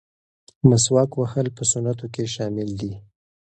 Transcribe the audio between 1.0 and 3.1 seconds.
وهل په سنتو کې شامل دي.